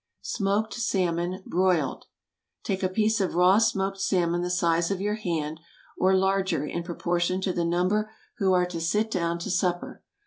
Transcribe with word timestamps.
SMOKED 0.23 0.73
SALMON. 0.73 1.43
(Broiled.) 1.45 2.05
Take 2.63 2.81
a 2.81 2.89
piece 2.89 3.21
of 3.21 3.35
raw 3.35 3.59
smoked 3.59 4.01
salmon 4.01 4.41
the 4.41 4.49
size 4.49 4.89
of 4.89 4.99
your 4.99 5.13
hand, 5.13 5.59
or 5.95 6.15
larger 6.15 6.65
in 6.65 6.81
proportion 6.81 7.39
to 7.41 7.53
the 7.53 7.63
number 7.63 8.09
who 8.39 8.51
are 8.51 8.65
to 8.65 8.81
sit 8.81 9.11
down 9.11 9.37
to 9.37 9.51
supper. 9.51 10.01